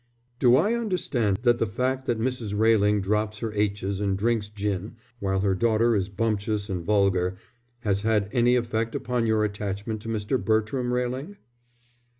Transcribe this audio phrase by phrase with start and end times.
[0.39, 2.57] "Do I understand that the fact that Mrs.
[2.57, 7.37] Railing drops her aitches and drinks gin, while her daughter is bumptious and vulgar,
[7.81, 10.43] has had any effect upon your attachment to Mr.
[10.43, 11.37] Bertram Railing?"